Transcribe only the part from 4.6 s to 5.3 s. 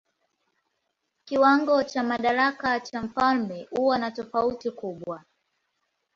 kubwa.